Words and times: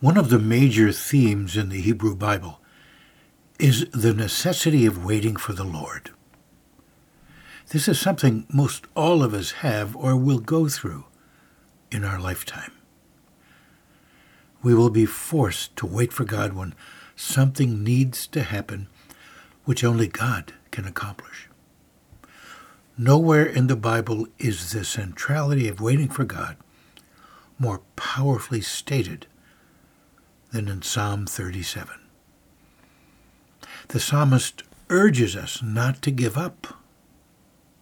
One 0.00 0.18
of 0.18 0.28
the 0.28 0.38
major 0.38 0.92
themes 0.92 1.56
in 1.56 1.70
the 1.70 1.80
Hebrew 1.80 2.14
Bible 2.14 2.60
is 3.58 3.86
the 3.92 4.12
necessity 4.12 4.84
of 4.84 5.02
waiting 5.02 5.36
for 5.36 5.54
the 5.54 5.64
Lord. 5.64 6.10
This 7.70 7.88
is 7.88 7.98
something 7.98 8.46
most 8.52 8.86
all 8.94 9.22
of 9.22 9.32
us 9.32 9.52
have 9.62 9.96
or 9.96 10.14
will 10.14 10.38
go 10.38 10.68
through 10.68 11.06
in 11.90 12.04
our 12.04 12.20
lifetime. 12.20 12.72
We 14.62 14.74
will 14.74 14.90
be 14.90 15.06
forced 15.06 15.74
to 15.76 15.86
wait 15.86 16.12
for 16.12 16.24
God 16.24 16.52
when 16.52 16.74
something 17.16 17.82
needs 17.82 18.26
to 18.26 18.42
happen 18.42 18.88
which 19.64 19.82
only 19.82 20.08
God 20.08 20.52
can 20.72 20.84
accomplish. 20.84 21.48
Nowhere 22.98 23.46
in 23.46 23.66
the 23.66 23.76
Bible 23.76 24.26
is 24.38 24.72
the 24.72 24.84
centrality 24.84 25.68
of 25.68 25.80
waiting 25.80 26.10
for 26.10 26.24
God 26.24 26.58
more 27.58 27.80
powerfully 27.96 28.60
stated 28.60 29.26
than 30.52 30.68
in 30.68 30.82
Psalm 30.82 31.26
37. 31.26 31.94
The 33.88 34.00
psalmist 34.00 34.62
urges 34.88 35.36
us 35.36 35.62
not 35.62 36.02
to 36.02 36.10
give 36.10 36.36
up 36.36 36.78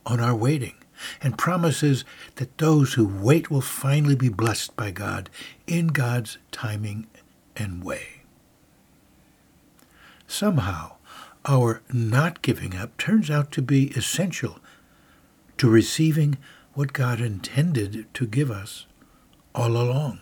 on 0.06 0.20
our 0.20 0.34
waiting 0.34 0.75
and 1.23 1.39
promises 1.39 2.05
that 2.37 2.59
those 2.59 2.95
who 2.95 3.06
wait 3.06 3.51
will 3.51 3.61
finally 3.61 4.15
be 4.15 4.29
blessed 4.29 4.75
by 4.77 4.91
God 4.91 5.30
in 5.66 5.89
God's 5.89 6.39
timing 6.53 7.06
and 7.56 7.83
way. 7.83 8.23
Somehow, 10.27 10.97
our 11.47 11.83
not 11.92 12.42
giving 12.42 12.75
up 12.75 12.97
turns 12.97 13.31
out 13.31 13.53
to 13.53 13.62
be 13.62 13.89
essential 13.91 14.59
to 15.59 15.69
receiving 15.69 16.39
what 16.73 16.92
God 16.92 17.20
intended 17.20 18.06
to 18.15 18.27
give 18.27 18.51
us 18.51 18.87
all 19.55 19.77
along. 19.77 20.20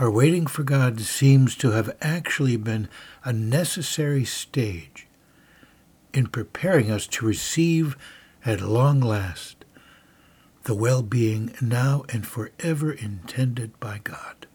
Our 0.00 0.10
waiting 0.10 0.46
for 0.46 0.62
God 0.62 0.98
seems 1.00 1.54
to 1.56 1.72
have 1.72 1.94
actually 2.00 2.56
been 2.56 2.88
a 3.22 3.34
necessary 3.34 4.24
stage 4.24 5.06
in 6.14 6.28
preparing 6.28 6.90
us 6.90 7.06
to 7.08 7.26
receive 7.26 7.98
at 8.42 8.62
long 8.62 9.02
last 9.02 9.66
the 10.62 10.74
well-being 10.74 11.54
now 11.60 12.04
and 12.08 12.26
forever 12.26 12.90
intended 12.90 13.78
by 13.78 14.00
God. 14.02 14.46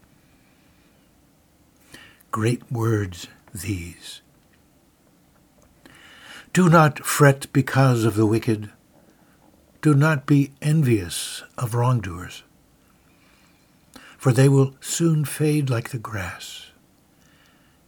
Great 2.32 2.68
words 2.72 3.28
these. 3.54 4.22
Do 6.52 6.68
not 6.68 7.06
fret 7.06 7.46
because 7.52 8.02
of 8.02 8.16
the 8.16 8.26
wicked. 8.26 8.72
Do 9.80 9.94
not 9.94 10.26
be 10.26 10.54
envious 10.60 11.44
of 11.56 11.76
wrongdoers 11.76 12.42
for 14.16 14.32
they 14.32 14.48
will 14.48 14.74
soon 14.80 15.24
fade 15.24 15.70
like 15.70 15.90
the 15.90 15.98
grass 15.98 16.66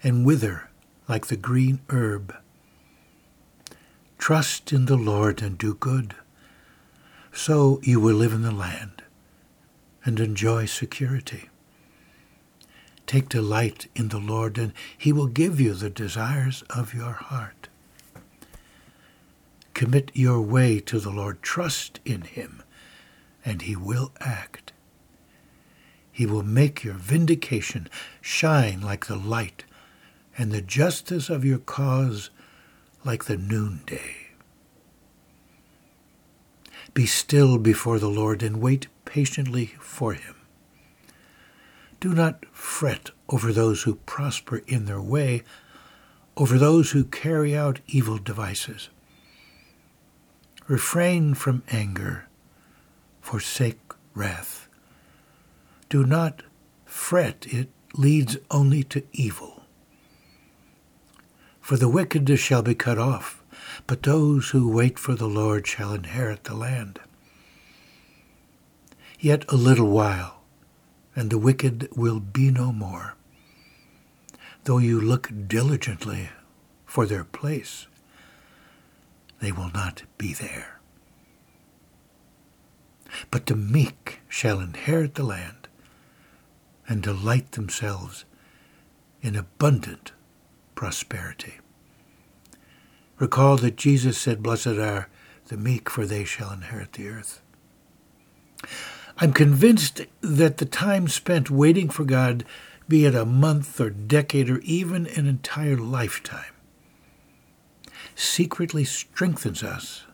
and 0.02 0.24
wither 0.24 0.68
like 1.08 1.26
the 1.26 1.36
green 1.36 1.80
herb. 1.88 2.34
Trust 4.18 4.72
in 4.72 4.86
the 4.86 4.96
Lord 4.96 5.40
and 5.42 5.56
do 5.56 5.74
good, 5.74 6.14
so 7.32 7.80
you 7.82 8.00
will 8.00 8.16
live 8.16 8.32
in 8.32 8.42
the 8.42 8.52
land 8.52 9.02
and 10.04 10.20
enjoy 10.20 10.66
security. 10.66 11.48
Take 13.06 13.30
delight 13.30 13.90
in 13.94 14.08
the 14.08 14.18
Lord, 14.18 14.58
and 14.58 14.74
he 14.96 15.12
will 15.14 15.28
give 15.28 15.58
you 15.58 15.72
the 15.72 15.88
desires 15.88 16.62
of 16.68 16.92
your 16.92 17.12
heart. 17.12 17.68
Commit 19.72 20.10
your 20.12 20.42
way 20.42 20.78
to 20.80 20.98
the 20.98 21.10
Lord. 21.10 21.42
Trust 21.42 22.00
in 22.04 22.22
him, 22.22 22.62
and 23.44 23.62
he 23.62 23.76
will 23.76 24.12
act. 24.20 24.72
He 26.18 26.26
will 26.26 26.42
make 26.42 26.82
your 26.82 26.94
vindication 26.94 27.88
shine 28.20 28.80
like 28.80 29.06
the 29.06 29.14
light, 29.14 29.62
and 30.36 30.50
the 30.50 30.60
justice 30.60 31.30
of 31.30 31.44
your 31.44 31.60
cause 31.60 32.30
like 33.04 33.26
the 33.26 33.36
noonday. 33.36 34.32
Be 36.92 37.06
still 37.06 37.56
before 37.56 38.00
the 38.00 38.10
Lord 38.10 38.42
and 38.42 38.60
wait 38.60 38.88
patiently 39.04 39.66
for 39.78 40.14
him. 40.14 40.34
Do 42.00 42.12
not 42.12 42.44
fret 42.50 43.12
over 43.28 43.52
those 43.52 43.84
who 43.84 43.94
prosper 43.94 44.62
in 44.66 44.86
their 44.86 45.00
way, 45.00 45.44
over 46.36 46.58
those 46.58 46.90
who 46.90 47.04
carry 47.04 47.56
out 47.56 47.78
evil 47.86 48.18
devices. 48.18 48.88
Refrain 50.66 51.34
from 51.34 51.62
anger, 51.70 52.26
forsake 53.20 53.78
wrath. 54.16 54.67
Do 55.88 56.04
not 56.04 56.42
fret, 56.84 57.46
it 57.48 57.70
leads 57.94 58.36
only 58.50 58.82
to 58.84 59.04
evil. 59.12 59.62
For 61.62 61.76
the 61.76 61.88
wicked 61.88 62.38
shall 62.38 62.62
be 62.62 62.74
cut 62.74 62.98
off, 62.98 63.42
but 63.86 64.02
those 64.02 64.50
who 64.50 64.70
wait 64.70 64.98
for 64.98 65.14
the 65.14 65.28
Lord 65.28 65.66
shall 65.66 65.94
inherit 65.94 66.44
the 66.44 66.54
land. 66.54 67.00
Yet 69.18 69.44
a 69.48 69.56
little 69.56 69.88
while, 69.88 70.42
and 71.16 71.30
the 71.30 71.38
wicked 71.38 71.88
will 71.96 72.20
be 72.20 72.50
no 72.50 72.70
more. 72.70 73.14
Though 74.64 74.78
you 74.78 75.00
look 75.00 75.30
diligently 75.46 76.30
for 76.84 77.06
their 77.06 77.24
place, 77.24 77.86
they 79.40 79.52
will 79.52 79.70
not 79.72 80.02
be 80.18 80.34
there. 80.34 80.80
But 83.30 83.46
the 83.46 83.56
meek 83.56 84.20
shall 84.28 84.60
inherit 84.60 85.14
the 85.14 85.22
land 85.22 85.67
and 86.88 87.02
delight 87.02 87.52
themselves 87.52 88.24
in 89.20 89.36
abundant 89.36 90.12
prosperity. 90.74 91.54
Recall 93.18 93.56
that 93.58 93.76
Jesus 93.76 94.16
said, 94.16 94.42
Blessed 94.42 94.66
are 94.68 95.08
the 95.48 95.56
meek, 95.56 95.90
for 95.90 96.06
they 96.06 96.24
shall 96.24 96.52
inherit 96.52 96.92
the 96.94 97.08
earth. 97.08 97.42
I'm 99.18 99.32
convinced 99.32 100.02
that 100.20 100.58
the 100.58 100.64
time 100.64 101.08
spent 101.08 101.50
waiting 101.50 101.88
for 101.88 102.04
God, 102.04 102.44
be 102.88 103.04
it 103.04 103.14
a 103.14 103.24
month 103.24 103.80
or 103.80 103.90
decade 103.90 104.48
or 104.48 104.60
even 104.60 105.06
an 105.08 105.26
entire 105.26 105.76
lifetime, 105.76 106.54
secretly 108.14 108.84
strengthens 108.84 109.62
us 109.62 110.04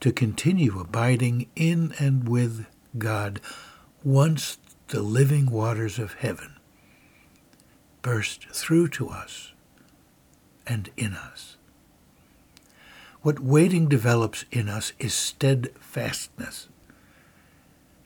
to 0.00 0.12
continue 0.12 0.78
abiding 0.78 1.48
in 1.56 1.94
and 1.98 2.28
with 2.28 2.66
God 2.98 3.40
once 4.04 4.58
the 4.92 5.00
living 5.00 5.46
waters 5.46 5.98
of 5.98 6.12
heaven 6.12 6.52
burst 8.02 8.46
through 8.50 8.86
to 8.86 9.08
us 9.08 9.52
and 10.66 10.90
in 10.98 11.14
us. 11.14 11.56
What 13.22 13.40
waiting 13.40 13.88
develops 13.88 14.44
in 14.52 14.68
us 14.68 14.92
is 14.98 15.14
steadfastness. 15.14 16.68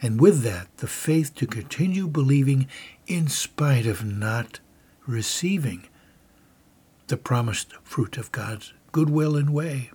And 0.01 0.21
with 0.21 0.43
that, 0.43 0.69
the 0.77 0.87
faith 0.87 1.35
to 1.35 1.47
continue 1.49 2.07
believing 2.07 2.69
in 3.09 3.27
spite 3.27 3.87
of 3.87 4.05
not 4.05 4.61
receiving 5.09 5.89
the 7.09 7.17
promised 7.17 7.73
fruit 7.83 8.17
of 8.17 8.31
God's 8.31 8.75
goodwill 8.93 9.35
and 9.35 9.53
way. 9.53 9.91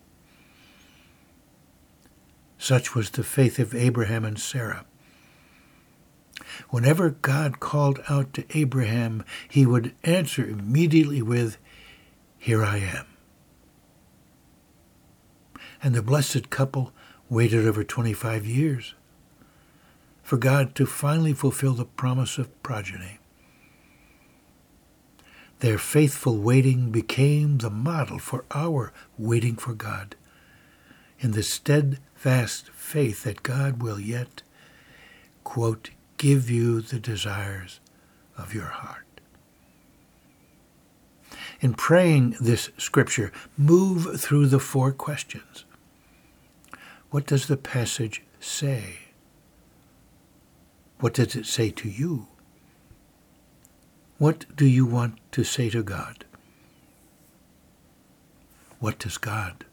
Such 2.57 2.93
was 2.93 3.11
the 3.11 3.23
faith 3.23 3.59
of 3.59 3.73
Abraham 3.73 4.25
and 4.25 4.37
Sarah. 4.37 4.83
Whenever 6.69 7.09
God 7.09 7.59
called 7.59 7.99
out 8.09 8.33
to 8.33 8.45
Abraham, 8.57 9.23
he 9.47 9.65
would 9.65 9.93
answer 10.03 10.45
immediately 10.45 11.21
with, 11.21 11.57
Here 12.37 12.63
I 12.63 12.77
am. 12.77 13.05
And 15.83 15.95
the 15.95 16.01
blessed 16.01 16.49
couple 16.49 16.93
waited 17.29 17.65
over 17.65 17.83
25 17.83 18.45
years 18.45 18.93
for 20.21 20.37
God 20.37 20.75
to 20.75 20.85
finally 20.85 21.33
fulfill 21.33 21.73
the 21.73 21.85
promise 21.85 22.37
of 22.37 22.61
progeny. 22.63 23.19
Their 25.59 25.77
faithful 25.77 26.37
waiting 26.37 26.89
became 26.89 27.59
the 27.59 27.69
model 27.69 28.17
for 28.17 28.45
our 28.51 28.93
waiting 29.17 29.55
for 29.55 29.73
God 29.73 30.15
in 31.19 31.31
the 31.31 31.43
steadfast 31.43 32.69
faith 32.71 33.23
that 33.23 33.43
God 33.43 33.81
will 33.81 33.99
yet, 33.99 34.41
quote, 35.43 35.91
give 36.21 36.51
you 36.51 36.81
the 36.81 36.99
desires 36.99 37.79
of 38.37 38.53
your 38.53 38.67
heart. 38.67 39.07
In 41.61 41.73
praying 41.73 42.35
this 42.39 42.69
scripture, 42.77 43.31
move 43.57 44.21
through 44.21 44.45
the 44.45 44.59
four 44.59 44.91
questions. 44.91 45.65
What 47.09 47.25
does 47.25 47.47
the 47.47 47.57
passage 47.57 48.21
say? 48.39 48.99
What 50.99 51.15
does 51.15 51.35
it 51.35 51.47
say 51.47 51.71
to 51.71 51.89
you? 51.89 52.27
What 54.19 54.45
do 54.55 54.67
you 54.67 54.85
want 54.85 55.17
to 55.31 55.43
say 55.43 55.71
to 55.71 55.81
God? 55.81 56.25
What 58.77 58.99
does 58.99 59.17
God 59.17 59.65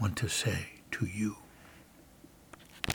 want 0.00 0.16
to 0.16 0.30
say 0.30 0.80
to 0.92 1.04
you? 1.04 1.36